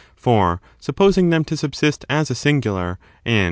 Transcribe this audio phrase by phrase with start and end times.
[0.15, 3.37] For, supposing them to subsist as a singular, and 2.